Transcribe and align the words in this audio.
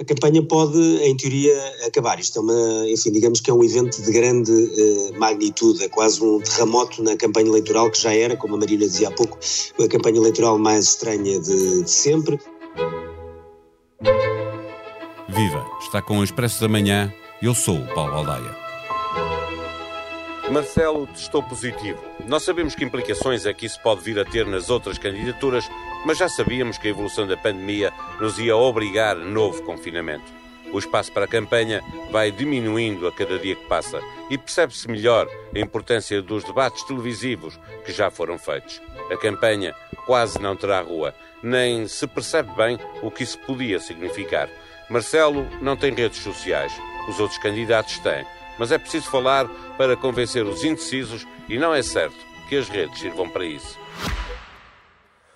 A 0.00 0.04
campanha 0.04 0.42
pode, 0.42 0.78
em 0.78 1.16
teoria, 1.16 1.54
acabar. 1.86 2.18
Isto 2.18 2.38
é 2.38 2.42
uma, 2.42 2.88
enfim, 2.88 3.12
digamos 3.12 3.40
que 3.40 3.50
é 3.50 3.54
um 3.54 3.62
evento 3.62 4.02
de 4.02 4.10
grande 4.10 4.50
uh, 4.50 5.18
magnitude, 5.18 5.84
é 5.84 5.88
quase 5.88 6.22
um 6.22 6.40
terremoto 6.40 7.02
na 7.02 7.16
campanha 7.16 7.48
eleitoral 7.48 7.90
que 7.90 8.00
já 8.00 8.12
era, 8.12 8.36
como 8.36 8.54
a 8.54 8.58
Marina 8.58 8.84
dizia 8.84 9.08
há 9.08 9.12
pouco, 9.12 9.38
a 9.78 9.88
campanha 9.88 10.16
eleitoral 10.16 10.58
mais 10.58 10.86
estranha 10.86 11.40
de, 11.40 11.82
de 11.84 11.90
sempre. 11.90 12.38
Viva! 15.28 15.66
Está 15.80 16.02
com 16.02 16.18
o 16.18 16.24
Expresso 16.24 16.60
da 16.60 16.68
Manhã. 16.68 17.12
Eu 17.40 17.54
sou 17.54 17.76
o 17.76 17.94
Paulo 17.94 18.14
Aldaia. 18.14 18.62
Marcelo 20.50 21.06
testou 21.06 21.42
positivo. 21.42 21.98
Nós 22.26 22.42
sabemos 22.42 22.74
que 22.74 22.84
implicações 22.84 23.46
é 23.46 23.54
que 23.54 23.64
isso 23.64 23.80
pode 23.82 24.02
vir 24.02 24.18
a 24.18 24.24
ter 24.24 24.46
nas 24.46 24.68
outras 24.68 24.98
candidaturas, 24.98 25.64
mas 26.04 26.18
já 26.18 26.28
sabíamos 26.28 26.78
que 26.78 26.88
a 26.88 26.90
evolução 26.90 27.26
da 27.26 27.36
pandemia 27.36 27.92
nos 28.20 28.38
ia 28.38 28.56
obrigar 28.56 29.16
a 29.16 29.24
novo 29.24 29.62
confinamento. 29.62 30.24
O 30.72 30.78
espaço 30.78 31.12
para 31.12 31.26
a 31.26 31.28
campanha 31.28 31.82
vai 32.10 32.30
diminuindo 32.30 33.06
a 33.06 33.12
cada 33.12 33.38
dia 33.38 33.54
que 33.54 33.66
passa 33.66 34.00
e 34.30 34.38
percebe-se 34.38 34.88
melhor 34.88 35.28
a 35.54 35.58
importância 35.58 36.22
dos 36.22 36.44
debates 36.44 36.82
televisivos 36.84 37.58
que 37.84 37.92
já 37.92 38.10
foram 38.10 38.38
feitos. 38.38 38.80
A 39.10 39.16
campanha 39.16 39.74
quase 40.06 40.40
não 40.40 40.56
terá 40.56 40.80
rua, 40.80 41.14
nem 41.42 41.86
se 41.86 42.06
percebe 42.06 42.50
bem 42.56 42.78
o 43.02 43.10
que 43.10 43.22
isso 43.22 43.38
podia 43.40 43.78
significar. 43.78 44.48
Marcelo 44.88 45.46
não 45.60 45.76
tem 45.76 45.92
redes 45.92 46.22
sociais, 46.22 46.72
os 47.08 47.20
outros 47.20 47.38
candidatos 47.38 47.98
têm 47.98 48.24
mas 48.58 48.70
é 48.72 48.78
preciso 48.78 49.10
falar 49.10 49.48
para 49.76 49.96
convencer 49.96 50.44
os 50.44 50.64
indecisos 50.64 51.26
e 51.48 51.58
não 51.58 51.74
é 51.74 51.82
certo 51.82 52.16
que 52.48 52.56
as 52.56 52.68
redes 52.68 52.98
sirvam 53.00 53.28
para 53.28 53.44
isso. 53.44 53.78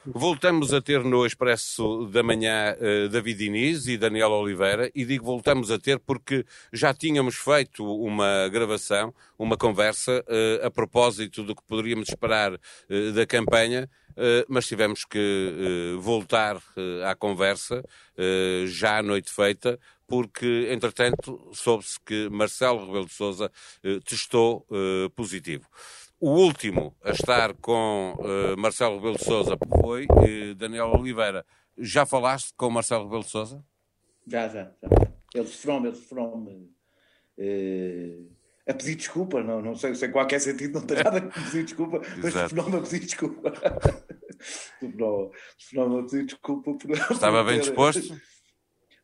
Voltamos 0.09 0.73
a 0.73 0.81
ter 0.81 1.03
no 1.03 1.27
Expresso 1.27 2.07
da 2.07 2.23
Manhã 2.23 2.77
uh, 2.77 3.09
David 3.09 3.39
Diniz 3.39 3.89
e 3.89 3.99
Daniel 3.99 4.31
Oliveira, 4.31 4.89
e 4.95 5.05
digo 5.05 5.25
voltamos 5.25 5.69
a 5.71 5.79
ter 5.79 5.99
porque 5.99 6.47
já 6.73 6.95
tínhamos 6.95 7.35
feito 7.35 7.85
uma 7.85 8.49
gravação, 8.49 9.13
uma 9.37 9.57
conversa, 9.57 10.25
uh, 10.29 10.67
a 10.67 10.71
propósito 10.71 11.43
do 11.43 11.57
que 11.57 11.63
poderíamos 11.67 12.09
esperar 12.09 12.53
uh, 12.55 13.13
da 13.13 13.27
campanha, 13.27 13.91
mas 14.49 14.67
tivemos 14.67 15.05
que 15.05 15.95
voltar 16.01 16.57
à 17.07 17.15
conversa, 17.15 17.85
já 18.65 18.97
à 18.97 19.03
noite 19.03 19.31
feita, 19.31 19.79
porque, 20.07 20.69
entretanto, 20.71 21.51
soube-se 21.53 21.99
que 22.01 22.29
Marcelo 22.31 22.87
Rebelo 22.87 23.07
de 23.07 23.13
Sousa 23.13 23.51
eh, 23.83 23.99
testou 24.05 24.67
eh, 24.71 25.09
positivo. 25.15 25.67
O 26.19 26.31
último 26.31 26.97
a 27.05 27.11
estar 27.11 27.55
com 27.55 28.17
eh, 28.21 28.57
Marcelo 28.57 28.97
Rebelo 28.97 29.19
de 29.19 29.25
Sousa 29.25 29.57
foi 29.81 30.07
Daniel 30.57 30.93
Oliveira. 30.93 31.45
Já 31.77 32.07
falaste 32.07 32.55
com 32.57 32.71
Marcelo 32.71 33.05
Rebelo 33.05 33.23
de 33.23 33.31
Sousa? 33.31 33.65
Já, 34.27 34.49
já, 34.49 34.73
já. 34.83 34.89
Eles 35.35 35.55
foram-me 35.57 35.93
foram 35.93 36.69
a 38.69 38.75
pedir 38.75 38.97
desculpa, 38.97 39.43
não, 39.43 39.63
não 39.63 39.77
sei, 39.77 39.95
sem 39.95 40.11
qualquer 40.11 40.41
sentido, 40.41 40.81
não 40.81 40.87
tem 40.87 40.97
nada 40.97 41.19
a 41.19 41.21
pedir 41.23 41.65
desculpa, 41.65 42.01
mas 42.21 42.35
foram-me 42.51 42.77
a 42.77 42.81
pedir 42.81 43.01
desculpa. 43.01 43.53
foram-me 45.71 46.01
a 46.01 46.03
pedir 46.03 46.25
desculpa 46.25 46.75
por 46.75 46.91
Estava 46.91 47.45
bem 47.45 47.61
disposto? 47.61 48.21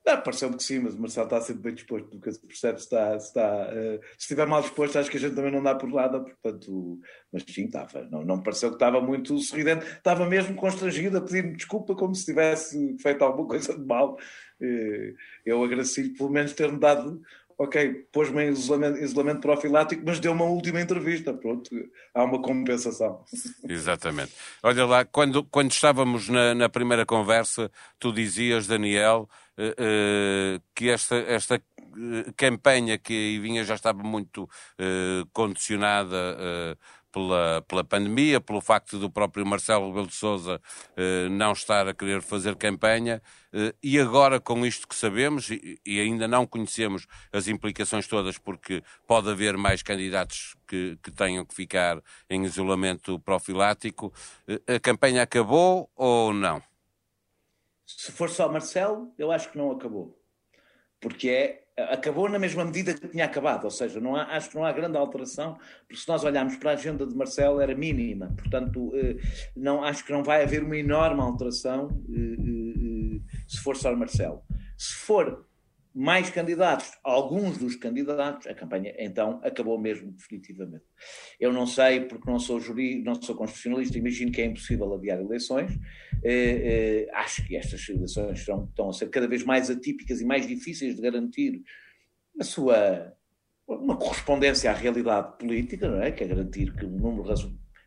Não, 0.04 0.20
pareceu-me 0.20 0.56
que 0.56 0.64
sim, 0.64 0.80
mas 0.80 0.94
o 0.94 1.00
Marcelo 1.00 1.26
está 1.26 1.40
sempre 1.40 1.62
bem 1.62 1.74
disposto, 1.74 2.08
porque 2.08 2.32
se 2.32 2.44
percebe 2.44 2.78
se 2.78 2.84
está, 2.84 3.18
se, 3.20 3.26
está, 3.28 3.68
uh, 3.68 4.00
se 4.02 4.18
estiver 4.18 4.46
mal 4.46 4.60
disposto, 4.60 4.98
acho 4.98 5.08
que 5.08 5.16
a 5.16 5.20
gente 5.20 5.36
também 5.36 5.52
não 5.52 5.62
dá 5.62 5.76
por 5.76 5.88
nada, 5.88 6.18
portanto, 6.18 6.98
mas 7.32 7.44
sim, 7.48 7.66
estava, 7.66 8.02
não, 8.10 8.24
não 8.24 8.42
pareceu 8.42 8.70
que 8.70 8.76
estava 8.76 9.00
muito 9.00 9.38
sorridente, 9.38 9.86
estava 9.86 10.26
mesmo 10.26 10.56
constrangido 10.56 11.18
a 11.18 11.20
pedir-me 11.20 11.56
desculpa, 11.56 11.94
como 11.94 12.14
se 12.16 12.24
tivesse 12.24 12.96
feito 12.98 13.22
alguma 13.22 13.46
coisa 13.46 13.78
de 13.78 13.84
mal. 13.84 14.16
Uh, 14.60 15.14
eu 15.46 15.62
agradeci-lhe 15.62 16.10
pelo 16.10 16.30
menos 16.30 16.52
ter-me 16.52 16.80
dado, 16.80 17.22
ok, 17.56 18.06
pôs-me 18.12 18.44
em 18.44 18.48
isolamento, 18.50 18.98
isolamento 18.98 19.40
profilático, 19.40 20.02
mas 20.04 20.18
deu 20.18 20.32
uma 20.32 20.44
última 20.44 20.80
entrevista, 20.80 21.32
pronto, 21.32 21.70
há 22.12 22.24
uma 22.24 22.42
compensação. 22.42 23.24
Exatamente. 23.68 24.32
Olha 24.62 24.84
lá, 24.84 25.04
quando, 25.04 25.44
quando 25.44 25.70
estávamos 25.70 26.28
na, 26.28 26.54
na 26.54 26.68
primeira 26.68 27.06
conversa, 27.06 27.70
tu 28.00 28.12
dizias, 28.12 28.66
Daniel, 28.66 29.28
que 30.74 30.88
esta, 30.88 31.16
esta 31.16 31.56
eh, 31.56 32.32
campanha 32.36 32.98
que 32.98 33.12
aí 33.12 33.38
vinha 33.38 33.64
já 33.64 33.74
estava 33.74 34.02
muito 34.02 34.48
condicionada 35.32 36.16
pela, 37.12 37.62
pela 37.68 37.84
pandemia, 37.84 38.40
pelo 38.40 38.60
facto 38.60 38.98
do 38.98 39.10
próprio 39.10 39.44
Marcelo 39.44 39.88
Rebelo 39.88 40.06
de 40.06 40.14
Sousa 40.14 40.60
não 41.30 41.52
estar 41.52 41.86
a 41.86 41.92
querer 41.92 42.22
fazer 42.22 42.56
campanha, 42.56 43.22
e 43.82 44.00
agora 44.00 44.40
com 44.40 44.64
isto 44.64 44.88
que 44.88 44.94
sabemos, 44.94 45.50
e, 45.50 45.78
e, 45.84 46.00
ainda 46.00 46.26
não 46.26 46.46
conhecemos 46.46 47.06
as 47.30 47.48
implicações 47.48 48.06
todas, 48.06 48.38
porque 48.38 48.82
pode 49.06 49.28
haver 49.28 49.58
mais 49.58 49.82
candidatos 49.82 50.56
que, 50.66 50.98
que 51.02 51.10
tenham 51.10 51.44
que 51.44 51.54
ficar 51.54 52.00
em 52.30 52.44
isolamento 52.44 53.18
profilático, 53.20 54.12
a 54.66 54.80
campanha 54.80 55.22
acabou 55.22 55.90
ou 55.94 56.32
não? 56.32 56.62
Se 57.86 58.12
for 58.12 58.30
só 58.30 58.50
Marcelo, 58.50 59.12
eu 59.18 59.30
acho 59.30 59.50
que 59.50 59.58
não 59.58 59.70
acabou. 59.70 60.18
Porque 61.00 61.28
é, 61.28 61.62
acabou 61.90 62.28
na 62.28 62.38
mesma 62.38 62.64
medida 62.64 62.94
que 62.94 63.08
tinha 63.08 63.24
acabado, 63.24 63.64
ou 63.64 63.70
seja, 63.70 64.00
não 64.00 64.14
há, 64.14 64.24
acho 64.36 64.50
que 64.50 64.56
não 64.56 64.64
há 64.64 64.72
grande 64.72 64.96
alteração, 64.96 65.58
porque 65.86 65.96
se 66.02 66.08
nós 66.08 66.22
olharmos 66.22 66.56
para 66.56 66.70
a 66.70 66.74
agenda 66.74 67.06
de 67.06 67.14
Marcelo 67.14 67.60
era 67.60 67.74
mínima, 67.74 68.32
portanto 68.36 68.92
eh, 68.94 69.16
não, 69.56 69.82
acho 69.82 70.04
que 70.04 70.12
não 70.12 70.22
vai 70.22 70.42
haver 70.42 70.62
uma 70.62 70.76
enorme 70.76 71.20
alteração 71.20 71.88
eh, 72.10 72.36
eh, 72.38 73.20
se 73.48 73.58
for 73.58 73.76
só 73.76 73.94
Marcelo. 73.96 74.42
Se 74.76 74.94
for 74.94 75.46
mais 75.94 76.30
candidatos, 76.30 76.92
alguns 77.04 77.58
dos 77.58 77.76
candidatos, 77.76 78.46
a 78.46 78.54
campanha 78.54 78.94
então 78.98 79.40
acabou 79.42 79.78
mesmo 79.78 80.10
definitivamente. 80.12 80.84
Eu 81.38 81.52
não 81.52 81.66
sei, 81.66 82.00
porque 82.00 82.30
não 82.30 82.38
sou 82.38 82.58
juri, 82.58 83.02
não 83.02 83.20
sou 83.20 83.34
constitucionalista, 83.34 83.98
imagino 83.98 84.32
que 84.32 84.40
é 84.40 84.46
impossível 84.46 84.94
adiar 84.94 85.20
eleições. 85.20 85.72
Eh, 86.24 87.06
eh, 87.08 87.10
acho 87.12 87.46
que 87.46 87.56
estas 87.56 87.86
eleições 87.88 88.38
estão, 88.38 88.64
estão 88.64 88.88
a 88.88 88.92
ser 88.92 89.10
cada 89.10 89.28
vez 89.28 89.44
mais 89.44 89.70
atípicas 89.70 90.20
e 90.20 90.24
mais 90.24 90.46
difíceis 90.46 90.96
de 90.96 91.02
garantir 91.02 91.62
a 92.40 92.44
sua 92.44 93.12
uma 93.66 93.96
correspondência 93.96 94.70
à 94.70 94.74
realidade 94.74 95.38
política, 95.38 95.88
não 95.88 96.02
é? 96.02 96.10
Que 96.10 96.24
é 96.24 96.26
garantir 96.26 96.74
que 96.74 96.84
um 96.84 96.98
número 96.98 97.32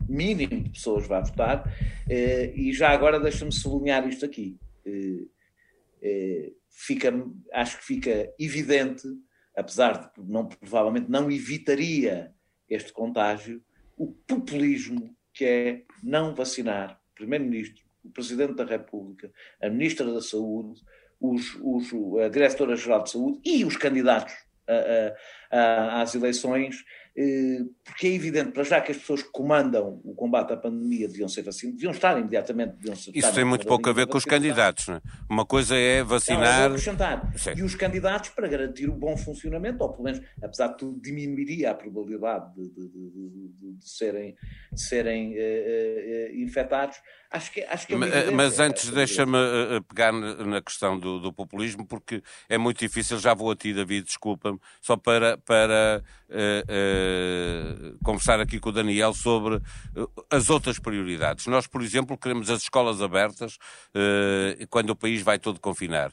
mínimo 0.08 0.64
de 0.64 0.70
pessoas 0.70 1.08
vá 1.08 1.22
votar. 1.22 1.64
Eh, 2.10 2.54
e 2.56 2.74
já 2.74 2.90
agora 2.90 3.20
deixa-me 3.20 3.52
sublinhar 3.52 4.08
isto 4.08 4.26
aqui. 4.26 4.58
Eh, 6.08 6.54
fica, 6.70 7.12
acho 7.52 7.80
que 7.80 7.84
fica 7.84 8.32
evidente, 8.38 9.08
apesar 9.58 10.12
de 10.16 10.22
não, 10.24 10.48
provavelmente 10.48 11.10
não 11.10 11.32
evitaria 11.32 12.32
este 12.70 12.94
contágio, 12.94 13.60
o 13.98 14.14
populismo 14.14 15.18
que 15.34 15.46
é 15.46 15.84
não 16.04 16.36
vacinar 16.36 17.02
o 17.12 17.16
Primeiro-Ministro, 17.16 17.84
o 18.04 18.12
Presidente 18.12 18.54
da 18.54 18.66
República, 18.66 19.32
a 19.60 19.68
Ministra 19.68 20.14
da 20.14 20.22
Saúde, 20.22 20.80
os, 21.20 21.56
os, 21.56 21.92
a 22.24 22.30
Diretora-Geral 22.30 23.02
de 23.02 23.10
Saúde 23.10 23.40
e 23.44 23.66
os 23.66 23.76
candidatos 23.76 24.36
a, 24.68 24.74
a, 25.56 25.60
a, 25.60 26.02
às 26.04 26.14
eleições 26.14 26.84
porque 27.86 28.08
é 28.08 28.14
evidente, 28.14 28.52
para 28.52 28.64
já 28.64 28.82
que 28.82 28.92
as 28.92 28.98
pessoas 28.98 29.24
que 29.24 29.30
comandam 29.32 30.02
o 30.04 30.14
combate 30.14 30.52
à 30.52 30.58
pandemia 30.58 31.08
deviam 31.08 31.30
ser 31.30 31.44
vacinadas, 31.44 31.78
deviam 31.78 31.92
estar 31.92 32.20
imediatamente. 32.20 32.76
Deviam 32.76 32.94
estar 32.94 33.12
Isso 33.16 33.34
tem 33.34 33.46
muito 33.46 33.66
pouco 33.66 33.90
a 33.90 33.94
ver 33.94 34.06
com 34.06 34.18
os 34.18 34.26
candidatos. 34.26 34.88
Não 34.88 34.96
é? 34.96 35.02
Uma 35.30 35.46
coisa 35.46 35.78
é 35.78 36.04
vacinar. 36.04 36.60
Não, 36.60 36.76
acrescentar. 36.76 37.34
E 37.56 37.64
os 37.64 37.74
candidatos 37.74 38.32
para 38.32 38.50
garantir 38.50 38.90
o 38.90 38.94
bom 38.94 39.16
funcionamento, 39.16 39.82
ou 39.82 39.92
pelo 39.92 40.04
menos, 40.04 40.22
apesar 40.44 40.68
de 40.70 40.78
tudo, 40.78 41.00
diminuiria 41.00 41.72
a 41.72 41.74
probabilidade 41.74 42.54
de, 42.54 42.70
de, 42.70 42.90
de, 42.90 43.78
de 43.80 43.90
serem, 43.90 44.36
serem 44.76 45.36
uh, 45.36 45.38
uh, 45.38 46.36
infectados. 46.36 46.98
Acho 47.32 47.52
que, 47.52 47.62
acho 47.64 47.88
que 47.88 47.94
é 47.94 47.98
mas, 47.98 48.30
mas 48.32 48.60
antes, 48.60 48.90
deixa-me 48.90 49.38
pegar 49.90 50.12
na 50.12 50.62
questão 50.62 50.98
do, 50.98 51.20
do, 51.20 51.34
populismo, 51.34 51.86
porque 51.86 52.22
é 52.48 52.58
muito 52.58 52.80
difícil. 52.80 53.20
Já 53.20 53.34
vou 53.34 53.52
a 53.52 53.56
ti, 53.56 53.74
David, 53.74 54.06
desculpa-me, 54.06 54.60
só 54.82 54.98
para. 54.98 55.38
para 55.38 56.04
uh, 56.30 57.05
conversar 58.04 58.40
aqui 58.40 58.60
com 58.60 58.70
o 58.70 58.72
Daniel 58.72 59.14
sobre 59.14 59.56
uh, 59.56 60.26
as 60.30 60.50
outras 60.50 60.80
prioridades. 60.80 61.48
Nós, 61.48 61.68
por 61.68 61.82
exemplo, 61.82 62.18
queremos 62.18 62.50
as 62.50 62.62
escolas 62.62 63.02
abertas 63.02 63.56
uh, 63.56 64.68
quando 64.70 64.92
o 64.92 64.96
país 64.96 65.22
vai 65.22 65.40
todo 65.40 65.60
confinar. 65.60 66.12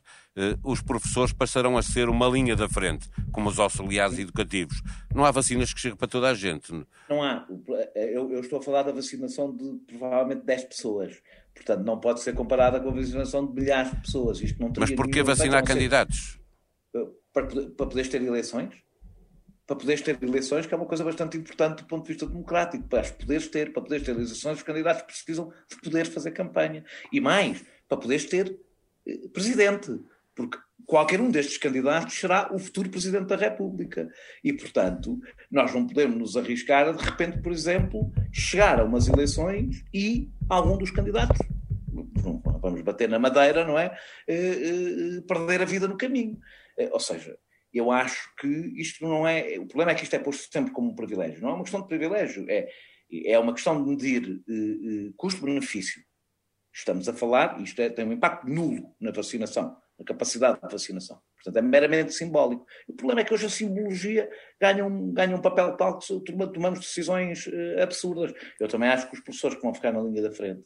Os 0.65 0.81
professores 0.81 1.31
passarão 1.31 1.77
a 1.77 1.83
ser 1.83 2.09
uma 2.09 2.27
linha 2.27 2.57
da 2.57 2.67
frente, 2.67 3.07
como 3.31 3.51
os 3.51 3.59
auxiliares 3.59 4.19
educativos. 4.19 4.83
Não 5.15 5.27
há 5.27 5.31
vacinas 5.31 5.75
que 5.75 5.81
cheguem 5.81 5.97
para 5.97 6.09
toda 6.09 6.31
a 6.31 6.35
gente. 6.35 6.73
Não 7.07 7.23
há. 7.23 7.47
Eu, 7.95 8.33
eu 8.33 8.41
estou 8.41 8.59
a 8.59 8.63
falar 8.63 8.83
da 8.83 8.93
vacinação 8.93 9.55
de 9.55 9.75
provavelmente 9.87 10.47
10 10.47 10.65
pessoas. 10.65 11.21
Portanto, 11.55 11.85
não 11.85 12.01
pode 12.01 12.21
ser 12.21 12.35
comparada 12.35 12.81
com 12.81 12.89
a 12.89 12.93
vacinação 12.93 13.47
de 13.47 13.53
milhares 13.53 13.91
de 13.91 13.99
pessoas. 13.99 14.41
Isto 14.41 14.59
não 14.59 14.73
Mas 14.79 14.91
porquê 14.93 15.23
vacinar 15.23 15.63
candidatos? 15.65 16.41
Para, 17.33 17.47
para 17.47 17.87
poderes 17.87 18.09
ter 18.09 18.23
eleições? 18.23 18.75
Para 19.73 19.81
poderes 19.81 20.03
ter 20.03 20.19
eleições, 20.23 20.67
que 20.67 20.75
é 20.75 20.77
uma 20.77 20.87
coisa 20.87 21.03
bastante 21.03 21.39
importante 21.39 21.79
do 21.79 21.87
ponto 21.87 22.03
de 22.03 22.13
vista 22.13 22.27
democrático. 22.27 22.87
Para 22.89 23.03
poderes 23.05 23.49
ter, 23.49 23.73
para 23.73 23.83
poderes 23.83 24.05
ter 24.05 24.13
eleições, 24.13 24.59
os 24.59 24.63
candidatos 24.63 25.03
precisam 25.03 25.51
de 25.69 25.77
poder 25.81 26.07
fazer 26.07 26.31
campanha. 26.33 26.85
E 27.11 27.21
mais, 27.21 27.65
para 27.89 27.97
poderes 27.97 28.27
ter 28.27 28.59
eh, 29.07 29.29
presidente. 29.33 29.99
porque 30.35 30.59
qualquer 30.85 31.21
um 31.21 31.31
destes 31.31 31.57
candidatos 31.57 32.15
será 32.15 32.53
o 32.53 32.59
futuro 32.59 32.91
Presidente 32.91 33.27
da 33.27 33.37
República. 33.37 34.11
E, 34.45 34.53
portanto, 34.53 35.19
nós 35.51 35.73
não 35.73 35.87
podemos 35.87 36.19
nos 36.19 36.37
arriscar 36.37 36.89
a, 36.89 36.93
de 36.93 37.03
repente, 37.03 37.41
por 37.41 37.53
exemplo, 37.53 38.13
chegar 38.31 38.79
a 38.79 38.85
umas 38.85 39.09
eleições 39.09 39.83
e 39.95 40.29
algum 40.51 40.77
dos 40.77 40.91
candidatos, 40.91 41.39
vamos 42.61 42.83
bater 42.83 43.09
na 43.09 43.19
madeira, 43.19 43.65
não 43.65 43.79
é? 43.79 43.97
Eh, 44.29 44.35
eh, 44.37 45.21
perder 45.27 45.63
a 45.63 45.67
vida 45.67 45.89
no 45.89 45.97
caminho. 45.97 46.39
Ou 46.91 47.01
seja, 47.01 47.37
eu 47.73 47.91
acho 47.91 48.35
que 48.37 48.49
isto 48.77 49.05
não 49.07 49.27
é. 49.27 49.59
O 49.59 49.67
problema 49.67 49.93
é 49.93 49.95
que 49.95 50.05
isto 50.05 50.15
é 50.15 50.19
posto 50.19 50.51
sempre 50.53 50.73
como 50.73 50.91
um 50.91 50.95
privilégio. 50.95 51.41
Não 51.41 51.51
é 51.51 51.53
uma 51.55 51.63
questão 51.63 51.81
de 51.81 51.89
privilégio, 51.89 52.47
é, 52.49 52.69
é 53.27 53.39
uma 53.39 53.55
questão 53.55 53.83
de 53.83 53.89
medir 53.89 54.43
custo-benefício. 55.17 56.03
Estamos 56.75 57.09
a 57.09 57.13
falar, 57.13 57.61
isto 57.61 57.81
é, 57.83 57.91
tem 57.91 58.07
um 58.07 58.13
impacto 58.13 58.49
nulo 58.49 58.95
na 58.99 59.11
vacinação 59.11 59.77
a 60.03 60.05
capacidade 60.05 60.61
de 60.61 60.69
vacinação. 60.71 61.21
Portanto, 61.37 61.57
é 61.57 61.63
meramente 61.63 62.13
simbólico. 62.13 62.67
O 62.87 62.93
problema 62.93 63.21
é 63.21 63.25
que 63.25 63.33
hoje 63.33 63.47
a 63.47 63.51
simbologia 63.51 64.31
ganha 64.61 64.85
um, 64.85 65.13
ganha 65.13 65.35
um 65.35 65.41
papel 65.41 65.77
tal 65.77 65.99
que 65.99 66.23
tomamos 66.53 66.81
decisões 66.81 67.47
uh, 67.47 67.83
absurdas. 67.83 68.33
Eu 68.61 68.69
também 68.69 68.89
acho 68.89 69.09
que 69.09 69.15
os 69.15 69.21
professores 69.21 69.57
que 69.57 69.63
vão 69.63 69.75
ficar 69.75 69.93
na 69.93 70.01
linha 70.01 70.23
da 70.23 70.31
frente, 70.31 70.63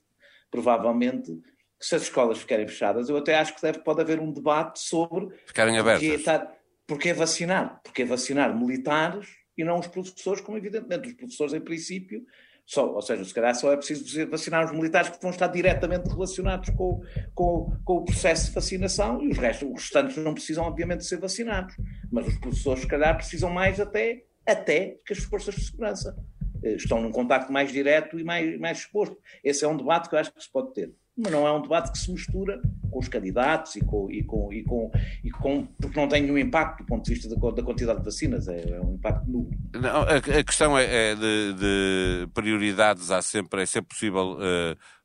provavelmente, 0.51 1.33
se 1.81 1.95
as 1.95 2.03
escolas 2.03 2.39
ficarem 2.39 2.67
fechadas, 2.67 3.09
eu 3.09 3.17
até 3.17 3.37
acho 3.37 3.55
que 3.55 3.63
deve, 3.63 3.81
pode 3.81 4.01
haver 4.01 4.19
um 4.21 4.33
debate 4.33 4.81
sobre... 4.81 5.29
Ficarem 5.47 5.79
abertas. 5.79 6.03
Porque, 6.03 6.17
estar, 6.17 6.57
porque 6.87 7.11
é 7.11 7.15
vacinar. 7.15 7.81
Porque 7.83 8.03
é 8.03 8.05
vacinar 8.05 8.57
militares 8.57 9.29
e 9.57 9.65
não 9.65 9.79
os 9.79 9.87
professores, 9.87 10.41
como 10.41 10.59
evidentemente 10.59 11.09
os 11.09 11.15
professores, 11.15 11.55
em 11.55 11.61
princípio, 11.61 12.25
só, 12.65 12.93
ou 12.95 13.01
seja, 13.01 13.25
se 13.25 13.33
calhar 13.33 13.55
só 13.55 13.73
é 13.73 13.77
preciso 13.77 14.29
vacinar 14.29 14.65
os 14.65 14.73
militares 14.73 15.09
que 15.09 15.23
vão 15.23 15.31
estar 15.31 15.47
diretamente 15.47 16.09
relacionados 16.09 16.69
com, 16.71 17.01
com, 17.33 17.73
com 17.85 17.97
o 17.99 18.05
processo 18.05 18.47
de 18.47 18.53
vacinação 18.53 19.23
e 19.23 19.29
os, 19.29 19.39
restos, 19.39 19.69
os 19.69 19.83
restantes 19.83 20.17
não 20.17 20.35
precisam, 20.35 20.65
obviamente, 20.65 21.05
ser 21.05 21.19
vacinados. 21.19 21.77
Mas 22.11 22.27
os 22.27 22.37
professores, 22.39 22.81
se 22.83 22.89
calhar, 22.89 23.17
precisam 23.17 23.51
mais 23.51 23.81
até, 23.81 24.25
até 24.45 24.99
que 25.07 25.13
as 25.13 25.21
forças 25.21 25.55
de 25.55 25.65
segurança. 25.65 26.17
Eh, 26.63 26.75
estão 26.75 27.01
num 27.01 27.13
contacto 27.13 27.53
mais 27.53 27.71
direto 27.71 28.19
e 28.19 28.25
mais, 28.25 28.59
mais 28.59 28.79
exposto. 28.79 29.17
Esse 29.45 29.65
é 29.65 29.69
um 29.69 29.77
debate 29.77 30.09
que 30.09 30.17
eu 30.17 30.19
acho 30.19 30.33
que 30.33 30.43
se 30.43 30.51
pode 30.51 30.75
ter 30.75 30.93
mas 31.17 31.33
não 31.33 31.47
é 31.47 31.53
um 31.53 31.63
debate 31.63 31.91
que 31.93 31.99
se 31.99 32.11
mistura 32.11 32.61
com 32.91 32.99
os 32.99 33.09
candidatos 33.09 33.77
e 33.77 33.81
com, 33.85 34.11
e 34.11 34.23
com, 34.23 34.53
e 34.53 34.63
com, 34.63 34.91
e 35.25 35.31
com 35.31 35.67
porque 35.81 35.99
não 35.99 36.09
tem 36.09 36.23
nenhum 36.23 36.37
impacto 36.37 36.81
do 36.81 36.87
ponto 36.87 37.05
de 37.05 37.15
vista 37.15 37.29
da, 37.35 37.51
da 37.51 37.63
quantidade 37.63 38.01
de 38.01 38.05
vacinas, 38.05 38.49
é, 38.49 38.71
é 38.71 38.81
um 38.81 38.95
impacto 38.95 39.31
nulo. 39.31 39.51
Não, 39.75 40.03
a, 40.03 40.17
a, 40.17 40.45
questão 40.45 40.79
é, 40.79 41.13
é 41.13 41.15
de, 41.15 41.53
de, 41.55 42.29
prioridades, 42.35 43.11
há 43.11 43.23
sempre, 43.23 43.63
é 43.63 43.67
sempre 43.67 43.89
possível, 43.89 44.37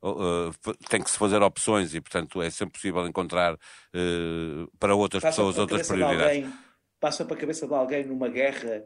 uh, 0.02 0.08
uh, 0.08 0.74
tem 0.88 1.02
que 1.02 1.10
se 1.10 1.18
fazer 1.18 1.42
opções 1.42 1.94
e, 1.94 2.00
portanto, 2.00 2.42
é 2.42 2.50
sempre 2.50 2.74
possível 2.74 3.06
encontrar 3.06 3.54
uh, 3.54 4.70
para 4.78 4.94
outras 4.94 5.22
passa 5.22 5.36
pessoas 5.36 5.58
outras 5.58 5.88
prioridades. 5.88 6.44
Alguém, 6.44 6.52
passa 7.00 7.24
para 7.24 7.36
a 7.36 7.40
cabeça 7.40 7.66
de 7.66 7.74
alguém 7.74 8.06
numa 8.06 8.28
guerra 8.28 8.84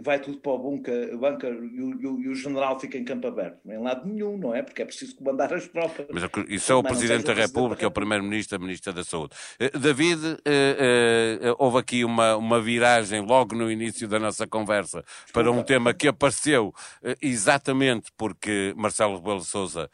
vai 0.00 0.18
tudo 0.18 0.38
para 0.38 0.52
o 0.52 0.58
bunker, 0.58 1.16
bunker 1.18 1.52
e, 1.52 1.82
o, 1.82 2.20
e, 2.22 2.28
o, 2.28 2.34
general 2.34 2.80
fica 2.80 2.96
em 2.96 3.04
campo 3.04 3.26
aberto. 3.26 3.58
Em 3.66 3.78
lado 3.78 4.08
nenhum, 4.08 4.38
não 4.38 4.54
é? 4.54 4.62
Porque 4.62 4.80
é 4.80 4.84
preciso 4.84 5.16
comandar 5.16 5.52
as 5.52 5.68
tropas. 5.68 6.06
Mas 6.10 6.22
isso 6.48 6.72
é 6.72 6.74
o 6.74 6.82
Presidente 6.82 7.24
da 7.24 7.34
República, 7.34 7.84
é 7.84 7.86
o 7.86 7.90
Primeiro-Ministro, 7.90 8.56
a 8.56 8.58
Ministra 8.58 8.92
da 8.94 9.04
Saúde. 9.04 9.34
Eh, 9.58 9.70
David, 9.78 10.38
eh, 10.44 11.38
eh, 11.42 11.54
houve 11.58 11.78
aqui 11.78 12.04
uma, 12.04 12.36
uma 12.36 12.60
viragem 12.60 13.20
logo 13.20 13.54
no 13.54 13.70
início 13.70 14.08
da 14.08 14.18
nossa 14.18 14.46
conversa 14.46 15.04
para 15.32 15.50
um 15.50 15.62
tema 15.62 15.92
que 15.92 16.08
apareceu 16.08 16.72
exatamente 17.20 18.10
porque 18.16 18.72
Marcelo 18.76 19.16
Rebelo 19.16 19.40
de 19.40 19.46
Sousa 19.46 19.90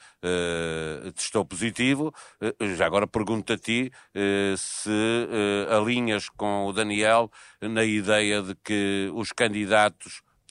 testou 1.14 1.44
positivo. 1.44 2.12
Já 2.76 2.86
agora 2.86 3.06
pergunto 3.06 3.52
a 3.52 3.58
ti 3.58 3.90
se 4.56 4.90
alinhas 5.70 6.28
com 6.28 6.66
o 6.66 6.72
Daniel 6.72 7.30
na 7.60 7.84
ideia 7.84 8.42
de 8.42 8.54
que 8.56 9.10
os 9.14 9.32
candidatos, 9.32 9.63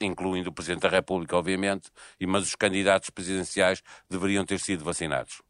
incluindo 0.02 0.50
o 0.50 0.54
Presidente 0.54 0.82
da 0.82 0.90
República, 0.90 1.38
obviamente, 1.38 1.90
mas 2.28 2.44
os 2.44 2.56
candidatos 2.56 3.10
presidenciais 3.10 3.82
deveriam 4.10 4.46
ter 4.46 4.60
sido 4.60 4.84
vacinados? 4.84 5.42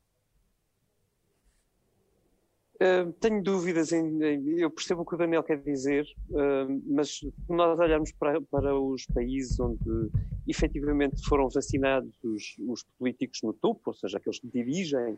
Uh, 2.75 3.13
tenho 3.13 3.41
dúvidas 3.41 3.93
em, 3.93 4.21
em, 4.21 4.59
Eu 4.59 4.69
percebo 4.69 5.03
o 5.03 5.05
que 5.05 5.15
o 5.15 5.17
Daniel 5.17 5.43
quer 5.43 5.61
dizer, 5.61 6.05
uh, 6.31 6.81
mas 6.87 7.21
nós 7.47 7.79
olharmos 7.79 8.11
para, 8.11 8.41
para, 8.41 8.75
os 8.75 9.05
países 9.05 9.57
onde 9.59 10.09
efetivamente 10.47 11.23
foram 11.25 11.47
vacinados 11.47 12.11
os, 12.23 12.55
os, 12.67 12.83
políticos 12.99 13.39
no 13.41 13.53
topo, 13.53 13.81
ou 13.85 13.93
seja, 13.93 14.17
aqueles 14.17 14.39
que 14.39 14.47
dirigem 14.47 15.17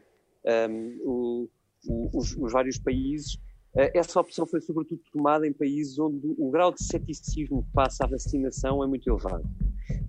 um, 0.69 0.99
o, 1.01 1.49
o, 1.87 2.19
os, 2.19 2.35
os, 2.37 2.51
vários 2.51 2.77
países, 2.77 3.39
eh, 3.39 3.44
essa 3.75 4.19
opção 4.19 4.45
foi 4.45 4.61
sobretudo 4.61 5.01
tomada 5.11 5.45
em 5.45 5.51
países 5.51 5.99
onde 5.99 6.33
o 6.37 6.49
grau 6.49 6.73
de 6.73 6.83
ceticismo 6.83 7.67
face 7.73 8.01
à 8.01 8.07
vacinação 8.07 8.83
é 8.83 8.87
muito 8.87 9.09
elevado. 9.09 9.43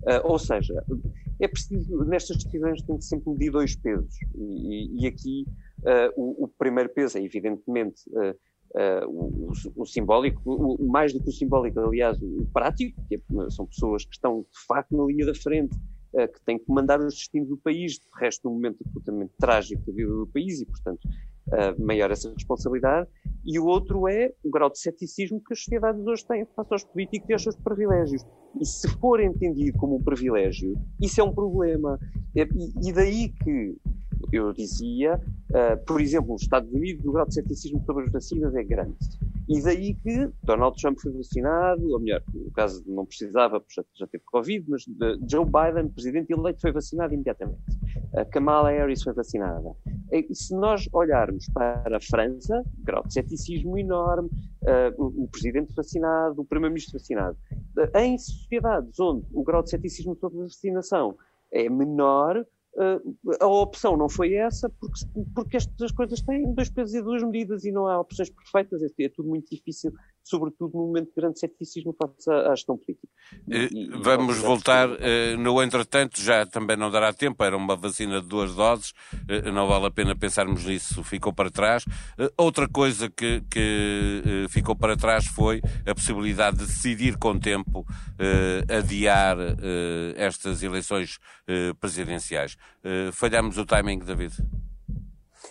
Uh, 0.07 0.23
ou 0.23 0.39
seja, 0.39 0.83
é 1.39 1.47
preciso, 1.47 2.03
nestas 2.05 2.43
decisões 2.43 2.81
tem 2.81 2.97
que 2.97 3.03
sempre 3.03 3.29
medir 3.31 3.51
dois 3.51 3.75
pesos. 3.75 4.13
E, 4.35 5.03
e 5.03 5.07
aqui 5.07 5.45
uh, 5.79 6.13
o, 6.15 6.45
o, 6.45 6.47
primeiro 6.47 6.89
peso 6.89 7.17
é 7.17 7.21
evidentemente 7.21 8.03
uh, 8.11 9.05
o, 9.07 9.51
o, 9.75 9.85
simbólico, 9.85 10.41
o, 10.45 10.87
mais 10.87 11.13
do 11.13 11.21
que 11.21 11.29
o 11.29 11.33
simbólico, 11.33 11.79
aliás, 11.79 12.17
o 12.21 12.47
prático, 12.53 13.01
que 13.07 13.15
é, 13.15 13.49
são 13.49 13.65
pessoas 13.65 14.05
que 14.05 14.13
estão 14.13 14.41
de 14.41 14.65
facto 14.65 14.95
na 14.95 15.05
linha 15.05 15.25
da 15.25 15.35
frente, 15.35 15.75
que 16.33 16.41
têm 16.45 16.57
que 16.57 16.65
comandar 16.65 16.99
os 16.99 17.13
destinos 17.13 17.49
do 17.49 17.57
país, 17.57 17.93
de 17.93 18.07
resto, 18.19 18.47
num 18.47 18.55
momento 18.55 18.77
absolutamente 18.83 19.33
trágico 19.37 19.85
da 19.85 19.93
vida 19.93 20.09
do 20.09 20.25
país 20.25 20.61
e, 20.61 20.65
portanto, 20.65 21.07
maior 21.79 22.11
essa 22.11 22.31
responsabilidade 22.31 23.07
e 23.47 23.57
o 23.57 23.65
outro 23.65 24.09
é 24.09 24.33
o 24.43 24.49
grau 24.49 24.69
de 24.69 24.77
ceticismo 24.77 25.41
que 25.41 25.53
as 25.53 25.59
sociedades 25.59 26.05
hoje 26.05 26.25
têm 26.27 26.45
face 26.53 26.73
aos 26.73 26.83
políticos 26.83 27.29
e 27.29 27.33
aos 27.33 27.43
seus 27.43 27.55
privilégios. 27.55 28.25
E 28.59 28.65
se 28.65 28.89
for 28.99 29.21
entendido 29.21 29.77
como 29.77 29.95
um 29.95 30.03
privilégio, 30.03 30.75
isso 31.01 31.21
é 31.21 31.23
um 31.23 31.33
problema. 31.33 31.97
E, 32.35 32.41
e 32.41 32.91
daí 32.91 33.29
que 33.29 33.77
eu 34.33 34.51
dizia, 34.51 35.15
uh, 35.15 35.85
por 35.85 36.01
exemplo, 36.01 36.33
nos 36.33 36.41
Estados 36.41 36.69
Unidos, 36.73 37.05
o 37.05 37.11
grau 37.13 37.25
de 37.25 37.35
ceticismo 37.35 37.81
sobre 37.85 38.05
as 38.05 38.11
vacinas 38.11 38.53
é 38.53 38.63
grande. 38.63 38.97
E 39.47 39.61
daí 39.61 39.93
que 39.93 40.29
Donald 40.43 40.75
Trump 40.81 40.97
foi 40.99 41.13
vacinado, 41.13 41.89
ou 41.89 42.01
melhor, 42.01 42.21
no 42.33 42.51
caso 42.51 42.83
não 42.85 43.05
precisava, 43.05 43.61
porque 43.61 43.75
já, 43.75 43.85
já 43.95 44.07
teve 44.07 44.25
Covid, 44.25 44.65
mas 44.67 44.83
Joe 45.29 45.45
Biden, 45.45 45.89
presidente 45.89 46.33
eleito, 46.33 46.59
foi 46.59 46.73
vacinado 46.73 47.13
imediatamente. 47.13 47.61
Uh, 48.11 48.29
Kamala 48.29 48.71
Harris 48.71 49.03
foi 49.03 49.13
vacinada. 49.13 49.73
E 50.11 50.33
se 50.33 50.55
nós 50.55 50.87
olharmos 50.93 51.47
para 51.49 51.97
a 51.97 51.99
França, 51.99 52.63
grau 52.79 53.03
de 53.05 53.13
ceticismo 53.13 53.77
enorme, 53.77 54.29
uh, 54.63 55.03
o, 55.03 55.23
o, 55.23 55.27
presidente 55.27 55.73
vacinado, 55.73 56.41
o 56.41 56.45
primeiro-ministro 56.45 56.97
vacinado. 56.97 57.37
Uh, 57.77 57.97
em 57.97 58.17
sociedades 58.17 58.99
onde 58.99 59.25
o 59.33 59.43
grau 59.43 59.61
de 59.61 59.69
ceticismo 59.69 60.15
sobre 60.15 60.39
a 60.39 60.43
vacinação 60.43 61.17
é 61.51 61.69
menor, 61.69 62.45
Uh, 62.77 63.35
a 63.41 63.47
opção 63.47 63.97
não 63.97 64.07
foi 64.07 64.35
essa, 64.35 64.69
porque, 64.69 64.99
porque 65.33 65.57
estas 65.57 65.91
coisas 65.91 66.21
têm 66.21 66.53
dois 66.53 66.69
pesos 66.69 66.93
e 66.93 67.01
duas 67.01 67.23
medidas 67.23 67.65
e 67.65 67.71
não 67.71 67.87
há 67.87 67.99
opções 67.99 68.29
perfeitas, 68.29 68.83
é, 68.83 69.03
é 69.03 69.09
tudo 69.09 69.27
muito 69.27 69.49
difícil 69.49 69.91
sobretudo 70.27 70.77
no 70.77 70.87
momento 70.87 71.07
de 71.07 71.15
grande 71.15 71.39
ceticismo 71.39 71.93
face 71.93 72.29
à, 72.29 72.55
gestão 72.55 72.77
política. 72.77 73.07
E, 73.47 73.85
e, 73.85 73.87
Vamos 73.89 74.37
voltar, 74.37 74.89
uh, 74.89 75.37
no 75.37 75.61
entretanto, 75.61 76.21
já 76.21 76.45
também 76.45 76.75
não 76.77 76.91
dará 76.91 77.13
tempo, 77.13 77.43
era 77.43 77.55
uma 77.55 77.75
vacina 77.75 78.21
de 78.21 78.27
duas 78.27 78.53
doses, 78.53 78.91
uh, 79.13 79.51
não 79.51 79.67
vale 79.67 79.87
a 79.87 79.91
pena 79.91 80.15
pensarmos 80.15 80.65
nisso, 80.65 81.03
ficou 81.03 81.33
para 81.33 81.49
trás. 81.49 81.85
Outra 82.37 82.67
coisa 82.67 83.09
que, 83.09 83.41
que 83.49 84.47
ficou 84.49 84.75
para 84.75 84.95
trás 84.95 85.25
foi 85.25 85.61
a 85.85 85.93
possibilidade 85.93 86.57
de 86.57 86.65
decidir 86.65 87.17
com 87.17 87.37
tempo 87.39 87.85
adiar 88.67 89.37
estas 90.15 90.63
eleições 90.63 91.19
presidenciais. 91.79 92.57
falhamos 93.13 93.57
o 93.57 93.65
timing, 93.65 93.99
David? 93.99 94.33